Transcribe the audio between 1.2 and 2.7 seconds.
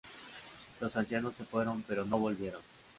se fueron pero no volvieron.